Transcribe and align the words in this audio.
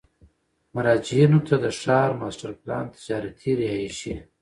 مراجعینو 0.75 1.39
ته 1.47 1.55
د 1.63 1.65
ښار 1.79 2.09
ماسټر 2.19 2.51
پلان، 2.61 2.85
تجارتي، 2.95 3.51
رهایشي، 3.59 4.13